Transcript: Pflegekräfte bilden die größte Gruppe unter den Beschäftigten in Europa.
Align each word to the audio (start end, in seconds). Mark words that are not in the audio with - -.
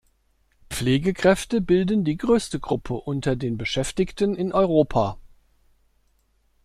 Pflegekräfte 0.71 1.61
bilden 1.61 2.03
die 2.03 2.17
größte 2.17 2.59
Gruppe 2.59 2.95
unter 2.95 3.35
den 3.35 3.55
Beschäftigten 3.57 4.35
in 4.35 4.51
Europa. 4.51 5.19